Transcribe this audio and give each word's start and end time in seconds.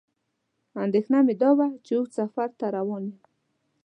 اندېښنه 0.83 1.19
مې 1.25 1.33
دا 1.41 1.49
وه 1.57 1.67
چې 1.85 1.91
اوږد 1.97 2.11
سفر 2.19 2.49
ته 2.59 2.65
روان 2.77 3.03
یم. 3.09 3.15